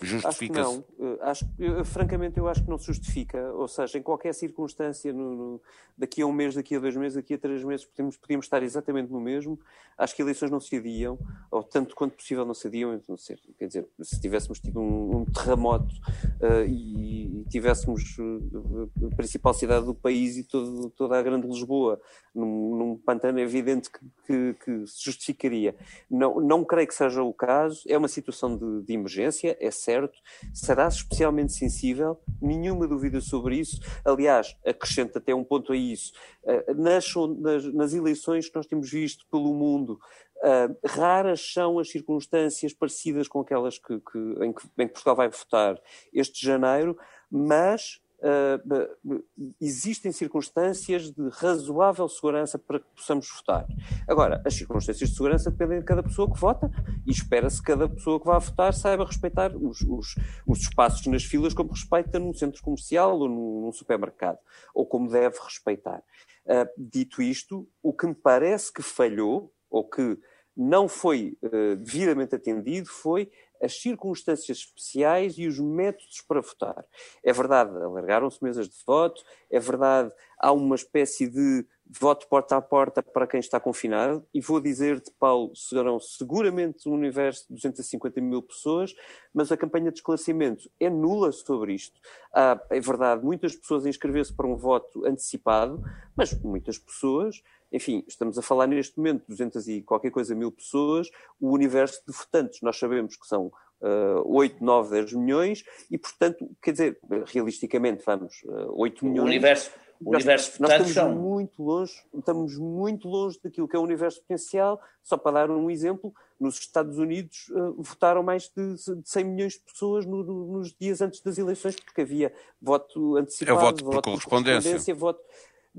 Justifica-se? 0.01 0.83
Eh, 0.99 1.17
acho, 1.21 1.49
eu, 1.57 1.85
francamente, 1.85 2.37
eu 2.37 2.47
acho 2.47 2.63
que 2.63 2.69
não 2.69 2.77
se 2.77 2.85
justifica. 2.85 3.51
Ou 3.53 3.67
seja, 3.67 3.97
em 3.97 4.01
qualquer 4.01 4.33
circunstância, 4.33 5.11
no, 5.11 5.35
no, 5.35 5.61
daqui 5.97 6.21
a 6.21 6.25
um 6.25 6.31
mês, 6.31 6.55
daqui 6.55 6.75
a 6.75 6.79
dois 6.79 6.95
meses, 6.95 7.15
daqui 7.15 7.33
a 7.33 7.37
três 7.37 7.63
meses, 7.63 7.85
podíamos, 7.85 8.17
podíamos 8.17 8.45
estar 8.45 8.61
exatamente 8.63 9.11
no 9.11 9.19
mesmo. 9.19 9.59
Acho 9.97 10.15
que 10.15 10.21
eleições 10.21 10.51
não 10.51 10.59
se 10.59 10.75
adiam, 10.75 11.17
ou 11.49 11.63
tanto 11.63 11.95
quanto 11.95 12.15
possível 12.15 12.45
não 12.45 12.53
se 12.53 12.67
adiam. 12.67 13.01
Não 13.07 13.17
sei, 13.17 13.37
quer 13.57 13.67
dizer, 13.67 13.87
se 14.01 14.21
tivéssemos 14.21 14.59
tido 14.59 14.79
um, 14.79 15.17
um 15.17 15.25
terremoto 15.25 15.95
uh, 16.41 16.65
e, 16.67 17.41
e, 17.41 17.45
tivéssemos 17.49 18.17
uh, 18.19 18.89
a 19.11 19.15
principal 19.15 19.53
cidade 19.55 19.85
do 19.85 19.95
país 19.95 20.37
e 20.37 20.43
todo, 20.43 20.91
toda 20.91 21.17
a 21.17 21.21
grande 21.21 21.47
Lisboa 21.47 21.99
num, 22.35 22.75
num 22.75 22.97
pantano, 22.97 23.39
é 23.39 23.41
evidente 23.41 23.89
que, 23.89 23.99
que, 24.25 24.53
que, 24.63 24.87
se 24.87 25.03
justificaria. 25.03 25.75
Não, 26.09 26.39
não 26.39 26.63
creio 26.63 26.87
que 26.87 26.93
seja 26.93 27.23
o 27.23 27.33
caso. 27.33 27.81
É 27.87 27.97
uma 27.97 28.07
situação 28.07 28.55
de, 28.55 28.83
de 28.83 28.93
emergência, 28.93 29.57
é 29.59 29.71
certo. 29.87 30.19
Será 30.53 30.87
especialmente 30.87 31.53
sensível, 31.53 32.19
nenhuma 32.41 32.85
dúvida 32.85 33.21
sobre 33.21 33.57
isso. 33.57 33.79
Aliás, 34.03 34.55
acrescento 34.65 35.17
até 35.17 35.33
um 35.33 35.45
ponto 35.45 35.71
a 35.71 35.77
isso. 35.77 36.11
Eh, 36.45 36.73
nas, 36.73 37.05
nas, 37.39 37.73
nas 37.73 37.93
eleições 37.93 38.49
que 38.49 38.55
nós 38.55 38.67
temos 38.67 38.91
visto 38.91 39.25
pelo 39.31 39.53
mundo, 39.53 39.99
Uh, 40.37 40.69
raras 40.87 41.51
são 41.51 41.79
as 41.79 41.89
circunstâncias 41.89 42.71
parecidas 42.71 43.27
com 43.27 43.39
aquelas 43.39 43.79
que, 43.79 43.99
que, 43.99 44.19
em, 44.43 44.53
que, 44.53 44.67
em, 44.77 44.87
que, 44.87 44.93
Portugal 44.93 45.15
vai 45.15 45.29
votar 45.29 45.81
este 46.13 46.45
janeiro, 46.45 46.95
mas 47.27 47.99
uh, 48.19 49.23
existem 49.61 50.11
circunstâncias 50.11 51.11
de 51.11 51.29
razoável 51.29 52.07
segurança 52.07 52.57
para 52.57 52.79
que 52.79 52.85
possamos 52.95 53.29
votar. 53.29 53.65
Agora, 54.07 54.41
as 54.45 54.53
circunstâncias 54.53 55.09
de 55.09 55.15
segurança 55.15 55.51
dependem 55.51 55.79
de 55.79 55.85
cada 55.85 56.03
pessoa 56.03 56.31
que 56.31 56.39
vota 56.39 56.71
e 57.05 57.11
espera-se 57.11 57.59
que 57.59 57.67
cada 57.67 57.87
pessoa 57.87 58.19
que 58.19 58.25
vá 58.25 58.39
votar 58.39 58.73
saiba 58.73 59.05
respeitar 59.05 59.55
os, 59.55 59.81
os, 59.81 60.15
os, 60.45 60.59
espaços 60.59 61.05
nas 61.07 61.23
filas 61.23 61.53
como 61.53 61.71
respeita 61.71 62.19
num 62.19 62.33
centro 62.33 62.61
comercial 62.61 63.19
ou 63.19 63.29
num, 63.29 63.61
num 63.61 63.71
supermercado, 63.71 64.39
ou 64.73 64.85
como 64.85 65.09
deve 65.09 65.37
respeitar. 65.39 66.03
Uh, 66.45 66.67
dito 66.77 67.21
isto, 67.21 67.67
o 67.83 67.93
que 67.93 68.07
me 68.07 68.15
parece 68.15 68.71
que 68.71 68.81
falhou, 68.81 69.51
ou 69.69 69.87
que 69.87 70.17
não 70.55 70.87
foi 70.87 71.37
uh, 71.43 71.75
devidamente 71.75 72.33
atendido, 72.33 72.87
foi 72.87 73.29
as 73.61 73.81
circunstâncias 73.81 74.59
especiais 74.59 75.37
e 75.37 75.47
os 75.47 75.59
métodos 75.59 76.21
para 76.27 76.41
votar. 76.41 76.85
É 77.23 77.33
verdade, 77.33 77.71
alargaram-se 77.77 78.43
mesas 78.43 78.67
de 78.67 78.75
voto, 78.85 79.23
é 79.49 79.59
verdade, 79.59 80.11
há 80.39 80.51
uma 80.51 80.75
espécie 80.75 81.27
de 81.27 81.65
voto 81.89 82.27
porta 82.27 82.57
a 82.57 82.61
porta 82.61 83.01
para 83.01 83.25
quem 83.25 83.39
está 83.39 83.59
confinado, 83.59 84.25
e 84.33 84.41
vou 84.41 84.59
dizer-te, 84.59 85.11
Paulo, 85.17 85.55
serão 85.55 85.99
seguramente 85.99 86.87
um 86.89 86.93
universo 86.93 87.45
de 87.47 87.55
250 87.55 88.19
mil 88.19 88.41
pessoas, 88.41 88.93
mas 89.33 89.51
a 89.51 89.57
campanha 89.57 89.91
de 89.91 89.99
esclarecimento 89.99 90.69
é 90.79 90.89
nula 90.89 91.31
sobre 91.31 91.73
isto. 91.73 91.99
Há, 92.33 92.61
é 92.69 92.79
verdade, 92.79 93.23
muitas 93.23 93.55
pessoas 93.55 93.85
inscrever-se 93.85 94.33
para 94.33 94.47
um 94.47 94.57
voto 94.57 95.05
antecipado, 95.05 95.81
mas 96.15 96.33
muitas 96.41 96.77
pessoas 96.77 97.41
enfim, 97.71 98.03
estamos 98.07 98.37
a 98.37 98.41
falar 98.41 98.67
neste 98.67 98.97
momento 98.97 99.21
de 99.21 99.27
200 99.29 99.67
e 99.67 99.81
qualquer 99.81 100.11
coisa 100.11 100.33
mil 100.33 100.51
pessoas, 100.51 101.09
o 101.39 101.51
universo 101.51 102.01
de 102.07 102.13
votantes. 102.13 102.61
Nós 102.61 102.77
sabemos 102.77 103.15
que 103.15 103.27
são 103.27 103.51
uh, 103.81 104.21
8, 104.25 104.63
9, 104.63 104.91
10 104.91 105.13
milhões 105.13 105.63
e, 105.91 105.97
portanto, 105.97 106.49
quer 106.61 106.71
dizer, 106.71 106.99
realisticamente 107.25 108.03
vamos, 108.05 108.41
uh, 108.45 108.71
8 108.73 109.05
milhões... 109.05 109.25
O 109.25 109.27
universo, 109.27 109.71
o 109.99 110.11
universo 110.11 110.51
de 110.51 110.57
votantes 110.59 110.79
nós 110.79 110.89
estamos 110.89 111.13
são... 111.13 111.21
muito 111.21 111.63
longe, 111.63 112.03
estamos 112.15 112.57
muito 112.57 113.07
longe 113.07 113.39
daquilo 113.43 113.67
que 113.67 113.75
é 113.75 113.79
o 113.79 113.83
universo 113.83 114.21
potencial, 114.21 114.79
só 115.03 115.17
para 115.17 115.31
dar 115.31 115.51
um 115.51 115.69
exemplo, 115.69 116.13
nos 116.39 116.59
Estados 116.59 116.97
Unidos 116.97 117.49
uh, 117.49 117.81
votaram 117.81 118.21
mais 118.21 118.49
de, 118.55 118.75
de 118.75 119.09
100 119.09 119.23
milhões 119.23 119.53
de 119.53 119.61
pessoas 119.61 120.05
no, 120.05 120.23
no, 120.23 120.45
nos 120.53 120.73
dias 120.73 121.01
antes 121.01 121.21
das 121.21 121.37
eleições, 121.37 121.75
porque 121.75 122.01
havia 122.01 122.31
voto 122.61 123.17
antecipado, 123.17 123.59
é 123.59 123.61
voto 123.61 123.83
por 123.83 123.93
voto 123.95 124.03
correspondência. 124.03 124.55
por 124.55 124.61
correspondência 124.61 124.95
voto 124.95 125.19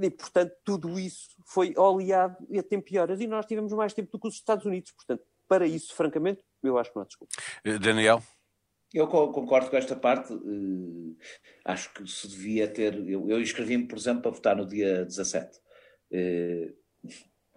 e, 0.01 0.11
portanto, 0.11 0.53
tudo 0.65 0.99
isso 0.99 1.31
foi 1.47 1.75
oleado 1.77 2.37
a 2.57 2.63
tempo 2.63 2.87
e 2.91 2.99
horas. 2.99 3.21
E 3.21 3.27
nós 3.27 3.47
tivemos 3.47 3.73
mais 3.73 3.93
tempo 3.93 4.11
do 4.13 4.19
que 4.19 4.29
os 4.29 4.35
Estados 4.35 4.65
Unidos. 4.65 4.93
Portanto, 4.93 5.23
para 5.49 5.67
isso, 5.67 5.95
francamente, 5.95 6.45
eu 6.63 6.79
acho 6.79 6.91
que 6.91 6.97
não 6.97 7.03
há 7.03 7.07
desculpa. 7.07 7.33
Eh, 7.65 7.79
Daniel? 7.79 8.23
Eu 8.93 9.07
concordo 9.07 9.71
com 9.71 9.77
esta 9.77 9.95
parte. 9.95 10.33
Uh, 10.33 11.17
acho 11.65 11.93
que 11.93 12.07
se 12.07 12.29
devia 12.29 12.67
ter. 12.69 12.95
Eu, 13.09 13.29
eu 13.29 13.41
inscrevi-me, 13.41 13.87
por 13.87 13.99
exemplo, 13.99 14.23
para 14.23 14.31
votar 14.31 14.57
no 14.57 14.67
dia 14.67 15.05
17. 15.05 15.59
Uh, 16.11 16.75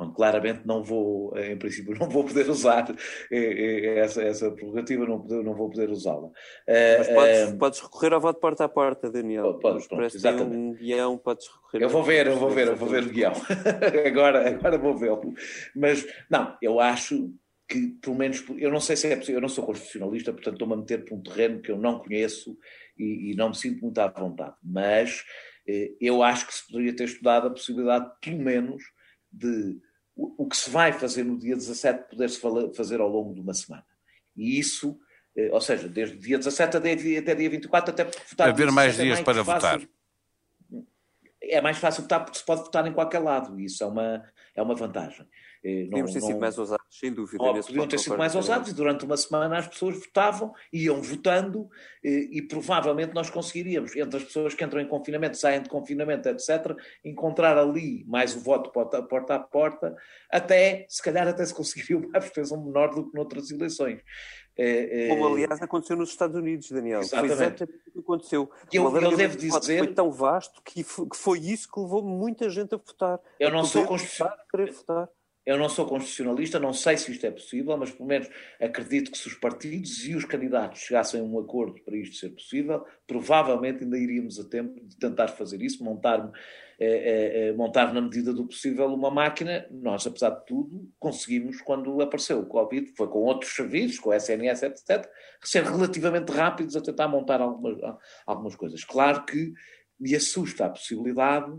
Bom, 0.01 0.11
claramente 0.13 0.65
não 0.65 0.83
vou, 0.83 1.37
em 1.37 1.55
princípio, 1.55 1.93
não 1.99 2.09
vou 2.09 2.23
poder 2.23 2.49
usar 2.49 2.89
eh, 3.29 3.37
eh, 3.37 3.99
essa, 3.99 4.23
essa 4.23 4.49
prerrogativa, 4.49 5.05
não, 5.05 5.19
não 5.19 5.53
vou 5.53 5.69
poder 5.69 5.91
usá-la. 5.91 6.29
Eh, 6.65 6.97
Mas 6.97 7.07
podes, 7.09 7.59
podes, 7.59 7.79
recorrer 7.81 8.13
ao 8.13 8.21
voto 8.21 8.39
porta 8.39 8.65
a 8.65 8.69
porta, 8.69 9.11
Daniel. 9.11 9.59
Podes, 9.59 9.87
pronto, 9.87 10.03
exatamente. 10.03 10.57
um 10.57 10.73
guião, 10.73 11.17
podes 11.19 11.47
recorrer. 11.47 11.83
Eu 11.83 11.89
vou 11.89 12.03
ver, 12.03 12.27
eu 12.27 12.35
vou 12.35 12.49
ver, 12.49 12.67
eu 12.67 12.75
vou 12.75 12.89
ver 12.89 13.03
o 13.03 13.09
guião. 13.09 13.33
agora, 14.07 14.49
agora 14.49 14.77
vou 14.79 14.97
vê-lo. 14.97 15.35
Mas, 15.75 16.03
não, 16.27 16.57
eu 16.63 16.79
acho 16.79 17.31
que, 17.69 17.89
pelo 18.01 18.15
menos, 18.15 18.43
eu 18.57 18.71
não 18.71 18.79
sei 18.79 18.95
se 18.95 19.05
é 19.07 19.15
possível, 19.15 19.37
eu 19.37 19.41
não 19.41 19.49
sou 19.49 19.63
constitucionalista, 19.63 20.33
portanto 20.33 20.55
estou-me 20.55 20.73
a 20.73 20.77
meter 20.77 21.05
por 21.05 21.15
um 21.15 21.21
terreno 21.21 21.61
que 21.61 21.71
eu 21.71 21.77
não 21.77 21.99
conheço 21.99 22.57
e, 22.97 23.31
e 23.31 23.35
não 23.35 23.49
me 23.49 23.55
sinto 23.55 23.81
muito 23.81 23.99
à 23.99 24.07
vontade. 24.07 24.55
Mas 24.63 25.23
eu 26.01 26.23
acho 26.23 26.47
que 26.47 26.55
se 26.55 26.65
poderia 26.65 26.95
ter 26.95 27.03
estudado 27.03 27.47
a 27.47 27.51
possibilidade, 27.51 28.11
pelo 28.19 28.39
menos, 28.39 28.83
de 29.31 29.79
o, 30.15 30.47
que 30.47 30.57
se 30.57 30.69
vai 30.69 30.91
fazer 30.93 31.23
no 31.23 31.37
dia 31.37 31.55
17 31.55 32.09
poder-se 32.09 32.39
fazer 32.75 32.99
ao 32.99 33.09
longo 33.09 33.33
de 33.33 33.41
uma 33.41 33.53
semana. 33.53 33.85
E 34.35 34.59
isso, 34.59 34.99
eh, 35.35 35.49
ou 35.51 35.61
seja, 35.61 35.87
desde 35.87 36.15
o 36.15 36.19
dia 36.19 36.37
17 36.37 36.77
até 36.77 36.95
dia 36.95 37.49
24, 37.49 37.91
até 37.91 38.03
votar. 38.03 38.49
Haver 38.49 38.71
mais 38.71 38.95
dias 38.95 39.19
é 39.19 39.23
mais 39.23 39.23
para 39.23 39.45
fácil, 39.45 39.79
votar. 39.79 39.89
É 41.41 41.61
mais 41.61 41.77
fácil 41.77 42.03
votar 42.03 42.23
porque 42.23 42.37
se 42.37 42.45
pode 42.45 42.61
votar 42.61 42.85
em 42.87 42.93
qualquer 42.93 43.19
lado, 43.19 43.59
e 43.59 43.65
isso 43.65 43.83
é 43.83 43.87
uma, 43.87 44.23
é 44.55 44.61
uma 44.61 44.75
vantagem. 44.75 45.27
Eh, 45.63 45.85
Podíamos 45.85 46.13
ter 46.13 46.21
sido 46.21 46.39
mais 46.39 46.57
ousados, 46.57 46.85
sem 46.89 47.13
dúvida. 47.13 47.43
Oh, 47.43 47.53
podiam 47.53 47.87
ter 47.87 47.99
sido 47.99 48.17
mais 48.17 48.33
ousados 48.33 48.71
e 48.71 48.73
durante 48.73 49.05
uma 49.05 49.15
semana 49.15 49.59
as 49.59 49.67
pessoas 49.67 49.95
votavam, 49.95 50.53
iam 50.73 51.01
votando 51.01 51.69
eh, 52.03 52.27
e 52.31 52.41
provavelmente 52.41 53.13
nós 53.13 53.29
conseguiríamos, 53.29 53.95
entre 53.95 54.17
as 54.17 54.23
pessoas 54.23 54.55
que 54.55 54.63
entram 54.63 54.81
em 54.81 54.87
confinamento, 54.87 55.37
saem 55.37 55.61
de 55.61 55.69
confinamento, 55.69 56.27
etc., 56.29 56.75
encontrar 57.05 57.57
ali 57.57 58.03
mais 58.07 58.35
o 58.35 58.39
voto 58.39 58.71
porta, 58.71 59.03
porta 59.03 59.35
a 59.35 59.39
porta, 59.39 59.95
até, 60.31 60.85
se 60.89 61.01
calhar 61.01 61.27
até 61.27 61.45
se 61.45 61.53
conseguiria 61.53 61.97
uma 61.97 62.09
abstenção 62.17 62.63
menor 62.63 62.89
do 62.95 63.09
que 63.09 63.15
noutras 63.15 63.51
eleições. 63.51 64.01
É... 64.57 65.07
Como 65.09 65.27
aliás 65.27 65.61
aconteceu 65.61 65.95
nos 65.95 66.09
Estados 66.09 66.35
Unidos, 66.35 66.69
Daniel. 66.71 67.01
Exatamente. 67.01 67.35
Foi 67.35 67.45
exatamente 67.45 67.87
o 67.87 67.91
que 67.91 67.99
aconteceu. 67.99 68.51
Eu, 68.71 68.95
eu 68.95 69.15
devo 69.15 69.37
dizer. 69.37 69.77
Foi 69.77 69.93
tão 69.93 70.11
vasto 70.11 70.61
que 70.63 70.83
foi, 70.83 71.07
que 71.07 71.15
foi, 71.15 71.39
isso 71.39 71.71
que 71.71 71.79
levou 71.79 72.03
muita 72.03 72.49
gente 72.49 72.75
a 72.75 72.77
votar. 72.77 73.19
Eu 73.39 73.49
não 73.49 73.63
sou 73.63 73.85
constitucional. 73.85 74.35
Eu 75.43 75.57
não 75.57 75.67
sou 75.67 75.87
constitucionalista, 75.87 76.59
não 76.59 76.71
sei 76.71 76.97
se 76.97 77.11
isto 77.11 77.25
é 77.25 77.31
possível, 77.31 77.75
mas 77.75 77.89
pelo 77.89 78.07
menos 78.07 78.29
acredito 78.59 79.09
que 79.11 79.17
se 79.17 79.27
os 79.27 79.33
partidos 79.33 80.05
e 80.05 80.13
os 80.15 80.23
candidatos 80.23 80.81
chegassem 80.81 81.19
a 81.19 81.23
um 81.23 81.39
acordo 81.39 81.81
para 81.83 81.97
isto 81.97 82.15
ser 82.17 82.29
possível, 82.29 82.85
provavelmente 83.07 83.83
ainda 83.83 83.97
iríamos 83.97 84.39
a 84.39 84.47
tempo 84.47 84.79
de 84.85 84.95
tentar 84.97 85.29
fazer 85.29 85.59
isso, 85.63 85.83
montar, 85.83 86.31
eh, 86.79 87.47
eh, 87.49 87.53
montar 87.53 87.91
na 87.91 88.01
medida 88.01 88.31
do 88.31 88.45
possível 88.45 88.85
uma 88.93 89.09
máquina. 89.09 89.65
Nós, 89.71 90.05
apesar 90.05 90.29
de 90.29 90.45
tudo, 90.45 90.87
conseguimos, 90.99 91.59
quando 91.61 91.99
apareceu 92.01 92.39
o 92.39 92.45
Covid, 92.45 92.93
foi 92.95 93.07
com 93.07 93.19
outros 93.19 93.55
serviços, 93.55 93.99
com 93.99 94.11
a 94.11 94.17
SNS, 94.17 94.63
etc., 94.63 95.09
ser 95.43 95.63
relativamente 95.63 96.31
rápidos 96.31 96.75
a 96.75 96.81
tentar 96.81 97.07
montar 97.07 97.41
algumas, 97.41 97.79
algumas 98.27 98.55
coisas. 98.55 98.83
Claro 98.83 99.25
que 99.25 99.51
me 99.99 100.15
assusta 100.15 100.65
a 100.65 100.69
possibilidade 100.69 101.51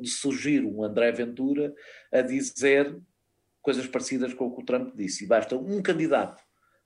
de 0.00 0.08
surgir 0.08 0.64
um 0.64 0.82
André 0.82 1.12
Ventura 1.12 1.72
a 2.12 2.20
dizer 2.22 2.98
coisas 3.62 3.86
parecidas 3.86 4.32
com 4.34 4.46
o 4.46 4.56
que 4.56 4.62
o 4.62 4.64
Trump 4.64 4.94
disse. 4.96 5.24
E 5.24 5.26
basta 5.26 5.56
um 5.56 5.82
candidato 5.82 6.42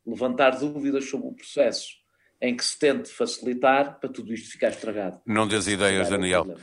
levantar 0.07 0.59
dúvidas 0.59 1.09
sobre 1.09 1.29
o 1.29 1.33
processo 1.33 1.89
em 2.41 2.57
que 2.57 2.65
se 2.65 2.79
tente 2.79 3.09
facilitar 3.11 3.99
para 3.99 4.11
tudo 4.11 4.33
isto 4.35 4.51
ficar 4.51 4.69
estragado. 4.69 5.21
Não 5.25 5.49
dês 5.49 5.67
ideias, 5.67 6.11
Daniel. 6.11 6.57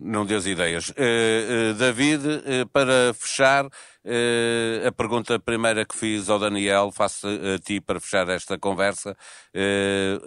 Não 0.00 0.24
dês 0.24 0.46
ideias. 0.46 0.90
Uh, 0.90 0.92
uh, 0.92 1.74
David, 1.74 2.24
uh, 2.24 2.68
para 2.68 3.12
fechar, 3.14 3.66
a 4.86 4.92
pergunta 4.92 5.38
primeira 5.38 5.84
que 5.84 5.94
fiz 5.94 6.30
ao 6.30 6.38
Daniel, 6.38 6.90
faço 6.90 7.26
a 7.26 7.58
ti 7.58 7.78
para 7.78 8.00
fechar 8.00 8.26
esta 8.30 8.56
conversa. 8.56 9.14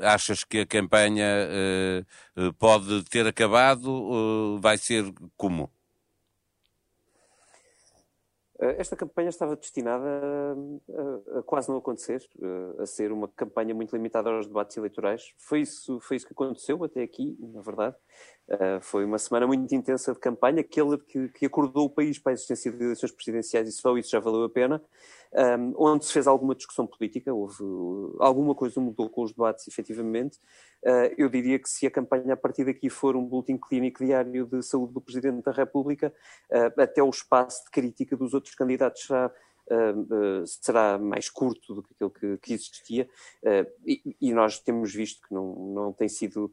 achas 0.02 0.44
que 0.44 0.60
a 0.60 0.66
campanha 0.68 2.06
pode 2.60 3.04
ter 3.06 3.26
acabado? 3.26 4.60
vai 4.62 4.78
ser 4.78 5.12
como? 5.36 5.72
Esta 8.60 8.96
campanha 8.96 9.30
estava 9.30 9.56
destinada 9.56 10.06
a, 10.06 11.36
a, 11.36 11.40
a, 11.40 11.44
quase 11.44 11.68
não 11.68 11.78
acontecer, 11.78 12.22
a 12.78 12.86
ser 12.86 13.12
uma 13.12 13.28
campanha 13.28 13.74
muito 13.74 13.96
limitada 13.96 14.30
aos 14.30 14.46
debates 14.46 14.78
eleitorais. 14.78 15.34
Foi 15.36 15.62
isso, 15.62 16.00
foi 16.00 16.18
isso 16.18 16.28
que 16.28 16.34
aconteceu 16.34 16.84
até 16.84 17.02
aqui, 17.02 17.36
na 17.40 17.62
verdade. 17.62 17.96
Uh, 18.48 18.82
foi 18.82 19.06
uma 19.06 19.18
semana 19.18 19.48
muito 19.48 19.74
intensa 19.74 20.12
de 20.12 20.20
campanha, 20.20 20.60
aquele 20.60 20.98
que, 20.98 21.30
que, 21.30 21.46
acordou 21.46 21.86
o 21.86 21.90
país 21.90 22.20
para 22.20 22.32
a 22.32 22.34
existência 22.34 22.70
de 22.70 22.84
eleições 22.84 23.12
presidenciais 23.12 23.70
e 23.70 23.72
só 23.72 23.98
isso 23.98 24.10
já 24.10 24.20
valeu 24.20 24.44
a 24.44 24.50
pena, 24.50 24.82
um, 25.34 25.74
onde 25.78 26.04
se 26.06 26.12
fez 26.12 26.28
alguma 26.28 26.54
discussão 26.54 26.86
política, 26.86 27.34
houve 27.34 27.64
alguma 28.20 28.54
coisa 28.54 28.82
mudou 28.82 29.10
com 29.10 29.24
os 29.24 29.32
debates, 29.32 29.68
efetivamente. 29.68 30.38
Uh, 30.84 31.14
eu 31.18 31.30
diria 31.30 31.60
que 31.60 31.70
se 31.70 31.88
a 31.88 31.92
campanha 31.92 32.34
a 32.34 32.38
partir 32.38 32.66
daqui 32.66 32.90
for 32.90 33.16
um 33.16 33.24
boletim 33.24 33.58
clínico 33.58 34.04
diário 34.04 34.46
de 34.46 34.62
saúde 34.62 34.94
do 34.94 35.00
Presidente 35.00 35.44
da 35.44 35.52
República, 35.52 36.14
uh, 36.52 36.82
até 36.82 37.02
o 37.02 37.10
espaço 37.10 37.64
de 37.66 37.72
crítica 37.72 38.18
dos 38.18 38.34
outros 38.34 38.56
candidatos 38.56 39.04
será 39.04 39.32
Uh, 39.70 40.42
uh, 40.42 40.48
será 40.48 40.98
mais 40.98 41.30
curto 41.30 41.76
do 41.76 41.84
que 41.84 41.94
aquele 41.94 42.10
que, 42.10 42.38
que 42.42 42.54
existia 42.54 43.08
uh, 43.44 43.72
e, 43.86 44.18
e, 44.20 44.34
nós 44.34 44.60
temos 44.60 44.94
visto 44.94 45.26
que 45.26 45.34
não, 45.34 45.56
não 45.74 45.94
tem 45.94 46.10
sido 46.10 46.52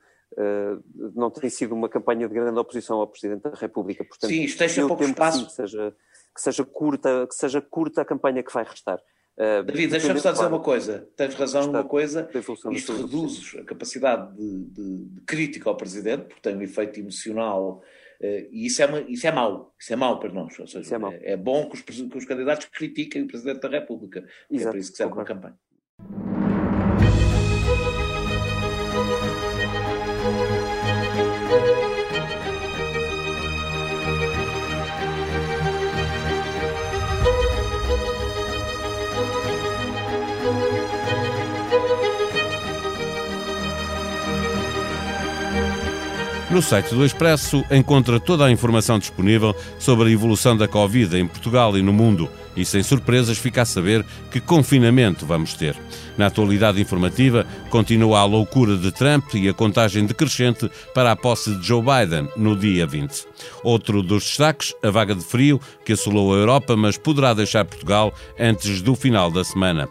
não 1.15 1.31
tem 1.31 1.49
sido 1.51 1.75
uma 1.75 1.89
campanha 1.89 2.29
de 2.29 2.35
grande 2.35 2.59
oposição 2.59 3.01
ao 3.01 3.07
Presidente 3.07 3.43
da 3.43 3.51
República. 3.51 4.05
Portanto, 4.05 4.31
Sim, 4.31 4.43
isto 4.43 4.59
deixa 4.59 4.87
pouco 4.87 5.03
espaço. 5.03 5.47
Que 5.47 5.53
seja, 5.53 5.97
que, 6.35 6.41
seja 6.41 6.65
curta, 6.65 7.27
que 7.27 7.35
seja 7.35 7.61
curta 7.61 8.03
a 8.03 8.05
campanha 8.05 8.43
que 8.43 8.53
vai 8.53 8.65
restar. 8.65 8.99
Uh, 9.39 9.63
David, 9.63 9.93
deixa-me 9.93 10.19
só 10.19 10.33
dizer 10.33 10.47
uma 10.47 10.59
coisa. 10.59 11.09
Tens 11.17 11.35
razão 11.35 11.67
numa 11.67 11.85
coisa. 11.85 12.29
Isto 12.73 12.97
reduz 12.97 13.55
a 13.57 13.63
capacidade 13.63 14.37
de, 14.37 14.65
de, 14.65 15.05
de, 15.05 15.21
crítica 15.21 15.71
ao 15.71 15.77
Presidente, 15.77 16.25
porque 16.25 16.41
tem 16.41 16.57
um 16.57 16.63
efeito 16.63 16.99
emocional. 16.99 17.81
Uh, 18.21 18.49
e 18.51 18.67
isso 18.67 18.83
é, 18.83 18.87
uma, 18.87 19.01
isso 19.03 19.27
é 19.29 19.31
mau. 19.31 19.73
Isso 19.79 19.93
é 19.93 19.97
mau 19.97 20.19
para 20.19 20.33
nós. 20.33 20.59
Ou 20.59 20.67
seja, 20.67 20.97
é, 20.97 20.99
é, 20.99 21.33
é, 21.33 21.37
bom 21.37 21.69
que 21.69 21.77
os, 21.77 21.83
que 21.83 22.19
os, 22.19 22.25
candidatos 22.25 22.67
critiquem 22.67 23.23
o 23.23 23.29
Presidente 23.29 23.61
da 23.61 23.69
República. 23.69 24.27
Exato, 24.51 24.69
é 24.69 24.71
para 24.73 24.81
isso 24.81 24.91
que 24.91 24.97
serve 24.97 25.13
uma 25.13 25.25
campanha. 25.25 25.57
No 46.51 46.63
site 46.63 46.95
do 46.95 47.05
Expresso 47.05 47.63
encontra 47.71 48.19
toda 48.19 48.47
a 48.47 48.51
informação 48.51 48.99
disponível 48.99 49.55
sobre 49.79 50.09
a 50.09 50.11
evolução 50.11 50.57
da 50.57 50.67
Covid 50.67 51.15
em 51.15 51.27
Portugal 51.27 51.77
e 51.77 51.83
no 51.83 51.93
mundo 51.93 52.27
e, 52.57 52.65
sem 52.65 52.83
surpresas, 52.83 53.37
fica 53.37 53.63
a 53.63 53.67
saber 53.67 54.03
que 54.31 54.41
confinamento 54.41 55.27
vamos 55.27 55.53
ter. 55.53 55.77
Na 56.17 56.27
atualidade 56.27 56.81
informativa, 56.81 57.47
continua 57.69 58.21
a 58.21 58.25
loucura 58.25 58.79
de 58.79 58.91
Trump 58.91 59.35
e 59.35 59.47
a 59.47 59.53
contagem 59.53 60.07
decrescente 60.07 60.71
para 60.95 61.13
a 61.13 61.17
posse 61.17 61.55
de 61.55 61.67
Joe 61.67 61.83
Biden 61.83 62.29
no 62.35 62.57
dia 62.57 62.87
20. 62.87 63.27
Outro 63.63 64.03
dos 64.03 64.25
destaques, 64.25 64.75
a 64.83 64.91
vaga 64.91 65.15
de 65.15 65.23
frio 65.23 65.61
que 65.85 65.93
assolou 65.93 66.35
a 66.35 66.39
Europa, 66.39 66.75
mas 66.75 66.97
poderá 66.97 67.35
deixar 67.35 67.67
Portugal 67.67 68.13
antes 68.41 68.81
do 68.81 68.95
final 68.95 69.31
da 69.31 69.45
semana. 69.45 69.87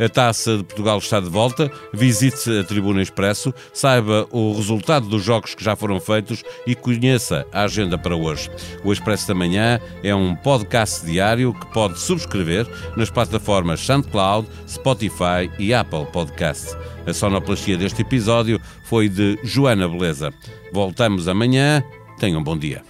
A 0.00 0.08
Taça 0.08 0.56
de 0.56 0.64
Portugal 0.64 0.98
está 0.98 1.20
de 1.20 1.28
volta. 1.28 1.70
Visite 1.92 2.58
a 2.58 2.64
Tribuna 2.64 3.02
Expresso, 3.02 3.52
saiba 3.72 4.26
o 4.30 4.54
resultado 4.54 5.06
dos 5.06 5.22
jogos 5.22 5.54
que 5.54 5.62
já 5.62 5.76
foram 5.76 6.00
feitos 6.00 6.42
e 6.66 6.74
conheça 6.74 7.46
a 7.52 7.64
agenda 7.64 7.98
para 7.98 8.16
hoje. 8.16 8.50
O 8.82 8.92
Expresso 8.92 9.28
da 9.28 9.34
Manhã 9.34 9.78
é 10.02 10.14
um 10.14 10.34
podcast 10.34 11.04
diário 11.04 11.52
que 11.52 11.66
pode 11.72 11.98
subscrever 11.98 12.66
nas 12.96 13.10
plataformas 13.10 13.80
SoundCloud, 13.80 14.48
Spotify 14.66 15.50
e 15.58 15.74
Apple 15.74 16.06
Podcast. 16.06 16.74
A 17.06 17.12
sonoplastia 17.12 17.76
deste 17.76 18.00
episódio 18.00 18.58
foi 18.84 19.08
de 19.08 19.38
Joana 19.44 19.86
Beleza. 19.86 20.32
Voltamos 20.72 21.28
amanhã. 21.28 21.82
Tenham 22.18 22.40
um 22.40 22.44
bom 22.44 22.56
dia. 22.56 22.82